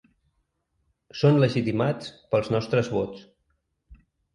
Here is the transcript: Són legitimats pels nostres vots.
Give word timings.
Són 1.21 1.39
legitimats 1.45 2.11
pels 2.33 2.53
nostres 2.59 2.95
vots. 2.99 3.27